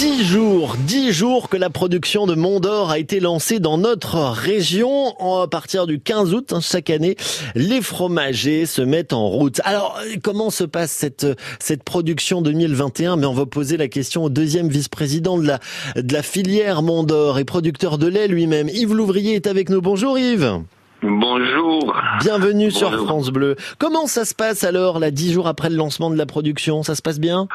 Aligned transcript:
Dix 0.00 0.24
jours, 0.24 0.76
dix 0.78 1.12
jours 1.12 1.50
que 1.50 1.58
la 1.58 1.68
production 1.68 2.26
de 2.26 2.34
Mondor 2.34 2.90
a 2.90 2.98
été 2.98 3.20
lancée 3.20 3.60
dans 3.60 3.76
notre 3.76 4.30
région. 4.30 5.14
À 5.42 5.46
partir 5.46 5.86
du 5.86 6.00
15 6.00 6.32
août, 6.32 6.54
hein, 6.54 6.60
chaque 6.62 6.88
année, 6.88 7.16
les 7.54 7.82
fromagers 7.82 8.64
se 8.64 8.80
mettent 8.80 9.12
en 9.12 9.28
route. 9.28 9.60
Alors, 9.62 10.00
comment 10.22 10.48
se 10.48 10.64
passe 10.64 10.90
cette, 10.90 11.26
cette 11.58 11.84
production 11.84 12.40
2021 12.40 13.16
Mais 13.16 13.26
on 13.26 13.34
va 13.34 13.44
poser 13.44 13.76
la 13.76 13.88
question 13.88 14.24
au 14.24 14.30
deuxième 14.30 14.68
vice-président 14.68 15.36
de 15.36 15.46
la, 15.46 15.58
de 15.96 16.14
la 16.14 16.22
filière 16.22 16.80
Mondor 16.80 17.38
et 17.38 17.44
producteur 17.44 17.98
de 17.98 18.06
lait 18.06 18.26
lui-même. 18.26 18.70
Yves 18.70 18.94
Louvrier 18.94 19.34
est 19.34 19.46
avec 19.46 19.68
nous. 19.68 19.82
Bonjour 19.82 20.18
Yves. 20.18 20.62
Bonjour. 21.02 21.94
Bienvenue 22.20 22.70
sur 22.70 22.90
France 23.04 23.28
Bleu. 23.28 23.56
Comment 23.78 24.06
ça 24.06 24.24
se 24.24 24.34
passe 24.34 24.64
alors, 24.64 24.98
là, 24.98 25.10
dix 25.10 25.30
jours 25.30 25.46
après 25.46 25.68
le 25.68 25.76
lancement 25.76 26.08
de 26.08 26.16
la 26.16 26.24
production? 26.24 26.82
Ça 26.82 26.94
se 26.94 27.02
passe 27.02 27.20
bien? 27.20 27.48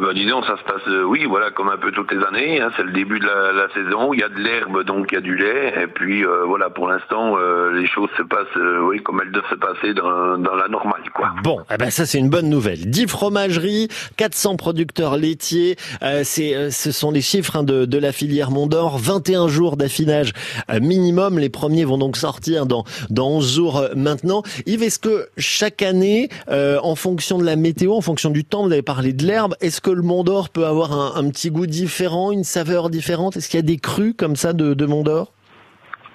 Bah, 0.00 0.12
disons, 0.12 0.42
ça 0.42 0.56
se 0.56 0.64
passe, 0.64 0.82
euh, 0.88 1.04
oui, 1.04 1.24
voilà, 1.24 1.50
comme 1.52 1.68
un 1.68 1.76
peu 1.76 1.92
toutes 1.92 2.12
les 2.12 2.22
années. 2.24 2.60
Hein, 2.60 2.70
c'est 2.76 2.82
le 2.82 2.90
début 2.90 3.20
de 3.20 3.26
la, 3.26 3.52
la, 3.52 3.68
saison. 3.72 4.12
Il 4.12 4.20
y 4.20 4.24
a 4.24 4.28
de 4.28 4.38
l'herbe, 4.38 4.84
donc 4.84 5.08
il 5.12 5.14
y 5.14 5.18
a 5.18 5.20
du 5.20 5.36
lait. 5.36 5.72
Et 5.82 5.86
puis, 5.86 6.24
euh, 6.24 6.44
voilà, 6.46 6.68
pour 6.68 6.88
l'instant, 6.88 7.36
euh, 7.38 7.72
les 7.72 7.86
choses 7.86 8.08
se 8.16 8.22
passent, 8.22 8.46
oui, 8.82 9.02
comme 9.02 9.20
elles 9.22 9.30
doivent 9.30 9.48
se 9.48 9.54
passer 9.54 9.94
dans, 9.94 10.36
dans 10.38 10.54
la 10.56 10.66
normale, 10.68 11.02
quoi. 11.14 11.32
Bon, 11.44 11.60
eh 11.72 11.76
ben 11.76 11.90
ça 11.90 12.06
c'est 12.06 12.18
une 12.18 12.28
bonne 12.28 12.48
nouvelle. 12.48 12.90
10 12.90 13.06
fromageries, 13.06 13.88
400 14.16 14.56
producteurs 14.56 15.16
laitiers. 15.16 15.76
c'est, 16.22 16.70
ce 16.70 16.92
sont 16.92 17.10
les 17.10 17.20
chiffres 17.20 17.56
hein, 17.56 17.62
de, 17.62 17.84
de 17.84 17.98
la 17.98 18.12
filière 18.12 18.50
Mondor. 18.50 18.98
21 18.98 19.48
jours 19.48 19.76
d'affinage 19.76 20.32
minimum. 20.80 21.38
Les 21.38 21.50
premiers 21.50 21.84
vont 21.84 21.98
donc 21.98 22.16
sortir 22.16 22.66
dans 22.66 22.84
dans 23.10 23.28
11 23.28 23.54
jours 23.54 23.84
maintenant. 23.96 24.42
Yves, 24.66 24.82
est-ce 24.82 24.98
que 24.98 25.28
chaque 25.38 25.82
année, 25.82 26.28
en 26.48 26.94
fonction 26.94 27.38
de 27.38 27.44
la 27.44 27.56
météo, 27.56 27.92
en 27.92 28.00
fonction 28.00 28.30
du 28.30 28.44
temps, 28.44 28.64
vous 28.64 28.72
avez 28.72 28.82
parlé 28.82 29.12
de 29.12 29.24
l'herbe, 29.24 29.54
est-ce 29.60 29.80
que 29.84 29.90
le 29.90 30.02
Mont 30.02 30.24
d'Or 30.24 30.48
peut 30.48 30.66
avoir 30.66 31.16
un, 31.16 31.28
petit 31.28 31.50
goût 31.50 31.66
différent, 31.66 32.32
une 32.32 32.42
saveur 32.42 32.88
différente? 32.88 33.36
Est-ce 33.36 33.50
qu'il 33.50 33.58
y 33.58 33.62
a 33.62 33.66
des 33.66 33.76
crus 33.76 34.14
comme 34.16 34.34
ça 34.34 34.54
de, 34.54 34.72
de 34.72 34.86
d'Or 34.86 35.33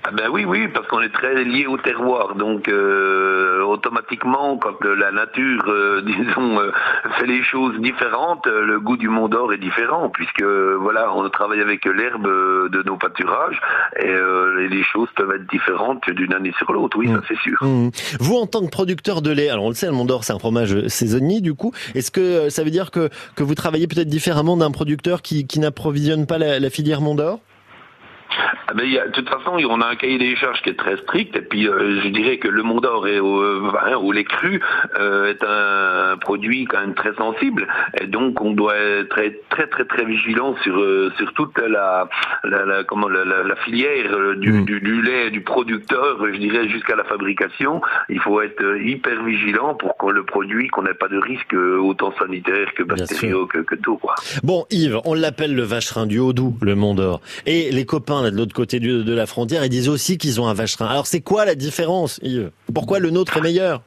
ah 0.06 0.12
ben 0.12 0.30
oui, 0.32 0.46
oui, 0.46 0.70
parce 0.70 0.88
qu'on 0.88 1.02
est 1.02 1.14
très 1.14 1.44
lié 1.44 1.66
au 1.68 1.78
terroir. 1.78 2.36
Donc 2.36 2.70
euh, 2.70 3.62
automatiquement, 3.64 4.58
quand 4.58 4.82
la 4.86 5.12
nature, 5.12 5.64
euh, 5.68 6.02
disons, 6.06 6.60
euh, 6.60 6.72
fait 7.18 7.26
les 7.26 7.44
choses 7.44 7.78
différentes, 7.80 8.48
le 8.48 8.80
goût 8.80 8.96
du 8.96 9.10
Mont 9.10 9.28
d'Or 9.28 9.52
est 9.52 9.58
différent, 9.58 10.10
puisque 10.10 10.44
voilà, 10.44 11.14
on 11.14 11.28
travaille 11.30 11.60
avec 11.60 11.84
l'herbe 11.86 12.26
de 12.26 12.84
nos 12.84 12.96
pâturages 12.96 13.60
et 14.00 14.68
les 14.70 14.84
choses 14.84 15.10
peuvent 15.16 15.32
être 15.32 15.50
différentes 15.50 16.10
d'une 16.10 16.34
année 16.34 16.54
sur 16.58 16.72
l'autre. 16.72 16.98
Oui, 16.98 17.08
ça 17.08 17.18
mmh. 17.18 17.22
c'est 17.28 17.40
sûr. 17.40 17.58
Mmh. 17.62 17.90
Vous, 18.20 18.36
en 18.36 18.48
tant 18.48 18.66
que 18.66 18.72
producteur 18.72 19.22
de 19.22 19.32
lait, 19.32 19.50
alors 19.50 19.66
on 19.66 19.70
le 19.70 19.76
sait, 19.76 19.88
le 19.88 19.92
Mont 19.92 20.06
d'Or 20.06 20.24
c'est 20.24 20.34
un 20.34 20.40
fromage 20.40 20.88
saisonnier 20.88 21.42
du 21.42 21.54
coup. 21.54 21.74
Est-ce 21.94 22.12
que 22.12 22.50
ça 22.50 22.64
veut 22.64 22.72
dire 22.72 22.92
que 22.92 23.10
que 23.36 23.44
vous 23.44 23.56
travaillez 23.56 23.88
peut-être 23.88 24.08
différemment 24.08 24.56
d'un 24.56 24.72
producteur 24.72 25.22
qui 25.22 25.46
qui 25.46 25.60
n'approvisionne 25.60 26.26
pas 26.26 26.38
la, 26.38 26.60
la 26.60 26.70
filière 26.70 27.02
Mont 27.02 27.16
d'Or? 27.16 27.40
Ah 28.72 28.76
ben, 28.76 28.86
de 28.86 29.12
toute 29.14 29.28
façon, 29.28 29.58
on 29.68 29.82
a 29.82 29.88
un 29.88 29.96
cahier 29.96 30.20
des 30.20 30.36
charges 30.36 30.62
qui 30.62 30.70
est 30.70 30.78
très 30.78 30.96
strict, 30.98 31.36
et 31.36 31.42
puis 31.42 31.68
euh, 31.68 32.02
je 32.04 32.10
dirais 32.10 32.38
que 32.38 32.48
le 32.48 32.62
Mont 32.62 32.80
d'Or 32.80 33.08
et 33.08 33.20
ou 33.20 34.12
les 34.12 34.24
crus 34.24 34.62
euh, 35.00 35.32
est 35.32 35.44
un, 35.44 36.18
produit 36.18 36.66
quand 36.66 36.80
même 36.80 36.94
très 36.94 37.16
sensible, 37.16 37.68
et 38.00 38.06
donc 38.06 38.40
on 38.42 38.52
doit 38.52 38.76
être 38.76 39.10
très 39.10 39.40
très 39.50 39.66
très 39.66 39.86
très 39.86 40.06
vigilant 40.06 40.56
sur 40.62 40.80
euh, 40.80 41.12
sur 41.18 41.34
toute 41.34 41.58
la, 41.58 42.10
la, 42.44 42.66
la 42.66 42.84
comment 42.84 43.08
la, 43.08 43.26
la, 43.26 43.56
filière 43.56 44.36
du, 44.38 44.52
mm. 44.52 44.66
du, 44.66 44.82
du, 44.82 45.02
lait 45.02 45.32
du 45.32 45.42
producteur, 45.42 46.20
je 46.32 46.38
dirais 46.38 46.70
jusqu'à 46.70 46.96
la 46.96 47.06
fabrication. 47.06 47.82
Il 48.08 48.20
faut 48.20 48.40
être 48.40 48.78
hyper 48.80 49.24
vigilant 49.24 49.74
pour 49.74 49.98
que 49.98 50.12
le 50.12 50.24
produit 50.26 50.68
qu'on 50.68 50.84
n'ait 50.84 50.94
pas 50.94 51.08
de 51.08 51.18
risque 51.18 51.56
autant 51.56 52.14
sanitaire 52.20 52.72
que 52.76 52.84
bactériaux 52.84 53.48
que, 53.48 53.60
que, 53.60 53.76
tout 53.76 53.98
quoi. 53.98 54.14
Bon 54.44 54.66
Yves, 54.70 55.00
on 55.06 55.16
l'appelle 55.16 55.56
le 55.56 55.64
vacherin 55.64 56.06
du 56.06 56.20
Haut-Doubs, 56.20 56.60
le 56.62 56.76
Mont 56.76 56.94
d'Or, 56.94 57.22
et 57.48 57.72
les 57.72 57.86
copains 57.86 58.22
là 58.22 58.30
de 58.30 58.38
l'autre 58.38 58.59
côté 58.60 58.82
de 58.82 59.14
la 59.14 59.26
frontière, 59.26 59.64
ils 59.64 59.70
disent 59.70 59.88
aussi 59.88 60.18
qu'ils 60.18 60.42
ont 60.42 60.48
un 60.48 60.54
vacherin. 60.54 60.86
Alors 60.86 61.08
c'est 61.08 61.22
quoi 61.22 61.46
la 61.46 61.56
différence, 61.56 62.20
Yves? 62.24 62.52
Pourquoi 62.74 63.00
le 63.00 63.10
nôtre 63.10 63.38
est 63.38 63.42
meilleur? 63.42 63.82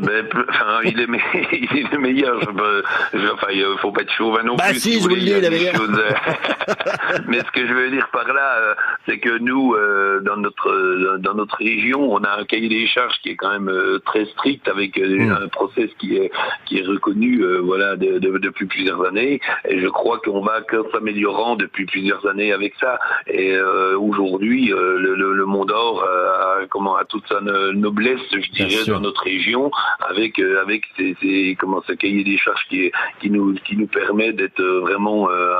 Ben, 0.00 0.26
enfin, 0.48 0.80
il 0.84 1.00
est, 1.00 1.06
il 1.52 1.78
est 1.78 1.92
le 1.92 1.98
meilleur. 1.98 2.40
Je, 2.40 3.18
je, 3.18 3.32
enfin, 3.32 3.48
il 3.52 3.64
faut 3.78 3.92
pas 3.92 4.02
être 4.02 4.12
chauvin 4.12 4.42
non 4.42 4.56
bah 4.56 4.64
plus. 4.68 4.80
Si, 4.80 4.94
je 4.94 5.00
vous 5.00 5.08
le 5.08 5.16
dis, 5.16 5.30
il 5.30 5.44
est 5.44 5.50
meilleur. 5.50 5.74
Mais 7.28 7.38
ce 7.38 7.50
que 7.52 7.66
je 7.66 7.72
veux 7.72 7.90
dire 7.90 8.08
par 8.12 8.26
là, 8.32 8.56
euh, 8.58 8.74
c'est 9.06 9.18
que 9.18 9.38
nous, 9.38 9.74
euh, 9.74 10.20
dans 10.20 10.36
notre 10.36 11.18
dans 11.18 11.34
notre 11.34 11.56
région, 11.56 12.12
on 12.12 12.18
a 12.24 12.40
un 12.40 12.44
cahier 12.44 12.68
des 12.68 12.86
charges 12.86 13.14
qui 13.22 13.30
est 13.30 13.36
quand 13.36 13.50
même 13.50 13.68
euh, 13.68 13.98
très 14.06 14.24
strict 14.26 14.66
avec 14.68 14.98
mm. 14.98 15.30
un 15.30 15.48
process 15.48 15.90
qui 15.98 16.16
est 16.16 16.30
qui 16.66 16.78
est 16.78 16.86
reconnu, 16.86 17.44
voilà, 17.62 17.96
de, 17.96 18.18
de, 18.18 18.38
depuis 18.38 18.66
plusieurs 18.66 19.04
années. 19.04 19.40
Et 19.68 19.80
je 19.80 19.88
crois 19.88 20.20
qu'on 20.24 20.40
va 20.40 20.60
s'améliorant 20.92 21.56
depuis 21.56 21.84
plusieurs 21.86 22.26
années 22.26 22.52
avec 22.52 22.74
ça. 22.80 22.98
Et 23.26 23.58
aujourd'hui, 23.60 24.68
le, 24.68 25.14
le, 25.14 25.34
le 25.34 25.44
Mont 25.44 25.64
d'Or 25.64 26.04
a, 26.04 26.66
comment 26.70 26.96
a 26.96 27.04
toute 27.04 27.26
sa 27.28 27.40
noblesse, 27.72 28.20
je 28.32 28.50
dirais, 28.52 28.84
dans 28.86 29.00
notre 29.00 29.22
région 29.22 29.70
avec 30.08 30.38
euh, 30.38 30.60
avec 30.62 30.84
ces, 30.96 31.16
ces, 31.20 31.56
comment 31.58 31.80
cahier 31.80 32.24
des 32.24 32.38
charges 32.38 32.64
qui 32.68 32.90
qui 33.20 33.30
nous 33.30 33.54
qui 33.64 33.76
nous 33.76 33.86
permet 33.86 34.32
d'être 34.32 34.60
euh, 34.60 34.80
vraiment 34.80 35.30
euh, 35.30 35.54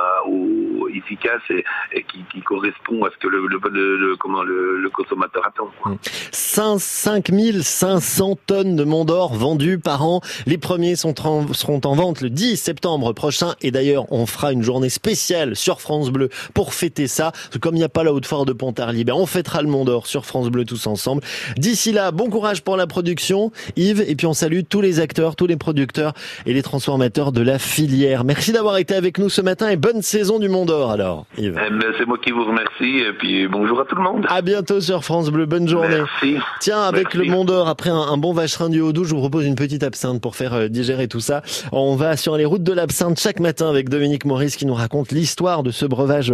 efficace 1.05 1.41
et, 1.49 1.63
et 1.93 2.03
qui, 2.03 2.41
correspond 2.41 3.05
à 3.05 3.11
ce 3.11 3.17
que 3.17 3.27
le, 3.27 4.89
consommateur 4.89 5.47
attend. 5.47 5.69
Quoi. 5.81 5.97
5500 6.31 8.37
tonnes 8.45 8.75
de 8.75 8.83
Mont 8.83 9.05
d'Or 9.05 9.33
vendues 9.33 9.79
par 9.79 10.03
an. 10.03 10.21
Les 10.45 10.57
premiers 10.57 10.95
seront 10.95 11.81
en 11.83 11.95
vente 11.95 12.21
le 12.21 12.29
10 12.29 12.57
septembre 12.57 13.13
prochain 13.13 13.55
et 13.61 13.71
d'ailleurs 13.71 14.11
on 14.11 14.25
fera 14.25 14.51
une 14.51 14.61
journée 14.61 14.89
spéciale 14.89 15.55
sur 15.55 15.81
France 15.81 16.11
Bleu 16.11 16.29
pour 16.53 16.73
fêter 16.73 17.07
ça. 17.07 17.31
Comme 17.61 17.75
il 17.75 17.79
n'y 17.79 17.83
a 17.83 17.89
pas 17.89 18.03
la 18.03 18.13
haute 18.13 18.25
foire 18.25 18.45
de 18.45 18.53
Pontarlier, 18.53 19.03
ben 19.03 19.13
on 19.13 19.25
fêtera 19.25 19.61
le 19.61 19.67
Mont 19.67 19.85
d'Or 19.85 20.07
sur 20.07 20.25
France 20.25 20.49
Bleu 20.49 20.65
tous 20.65 20.87
ensemble. 20.87 21.23
D'ici 21.57 21.91
là, 21.91 22.11
bon 22.11 22.29
courage 22.29 22.63
pour 22.63 22.77
la 22.77 22.87
production, 22.87 23.51
Yves. 23.75 24.03
Et 24.07 24.15
puis 24.15 24.27
on 24.27 24.33
salue 24.33 24.61
tous 24.67 24.81
les 24.81 24.99
acteurs, 24.99 25.35
tous 25.35 25.47
les 25.47 25.57
producteurs 25.57 26.13
et 26.45 26.53
les 26.53 26.63
transformateurs 26.63 27.31
de 27.31 27.41
la 27.41 27.59
filière. 27.59 28.23
Merci 28.23 28.51
d'avoir 28.51 28.77
été 28.77 28.95
avec 28.95 29.17
nous 29.17 29.29
ce 29.29 29.41
matin 29.41 29.69
et 29.69 29.77
bonne 29.77 30.01
saison 30.01 30.39
du 30.39 30.49
Mont 30.49 30.65
d'Or 30.65 30.91
alors, 30.93 31.25
Yves. 31.37 31.59
Eh 31.59 31.69
ben, 31.69 31.93
c'est 31.97 32.05
moi 32.05 32.17
qui 32.23 32.31
vous 32.31 32.45
remercie 32.45 32.99
et 32.99 33.13
puis 33.13 33.47
bonjour 33.47 33.81
à 33.81 33.85
tout 33.85 33.95
le 33.95 34.03
monde. 34.03 34.25
À 34.29 34.41
bientôt 34.41 34.79
sur 34.79 35.03
France 35.03 35.31
Bleu. 35.31 35.45
Bonne 35.45 35.67
journée. 35.67 35.97
Merci. 36.21 36.37
Tiens, 36.59 36.83
avec 36.83 37.13
le 37.15 37.25
Mont 37.25 37.45
d'Or, 37.45 37.67
après 37.67 37.89
un, 37.89 38.17
bon 38.17 38.31
vacherin 38.31 38.69
du 38.69 38.79
Haut-Doubs, 38.79 39.05
je 39.05 39.15
vous 39.15 39.19
propose 39.19 39.45
une 39.45 39.55
petite 39.55 39.83
absinthe 39.83 40.21
pour 40.21 40.35
faire 40.35 40.53
euh, 40.53 40.67
digérer 40.67 41.07
tout 41.07 41.19
ça. 41.19 41.41
On 41.71 41.95
va 41.95 42.15
sur 42.15 42.37
les 42.37 42.45
routes 42.45 42.63
de 42.63 42.73
l'absinthe 42.73 43.19
chaque 43.19 43.39
matin 43.39 43.69
avec 43.69 43.89
Dominique 43.89 44.25
Maurice 44.25 44.55
qui 44.55 44.65
nous 44.65 44.73
raconte 44.75 45.11
l'histoire 45.11 45.63
de 45.63 45.71
ce 45.71 45.85
breuvage 45.85 46.29